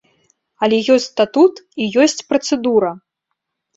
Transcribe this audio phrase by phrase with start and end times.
[0.67, 2.91] Але ёсць статут і ёсць працэдура.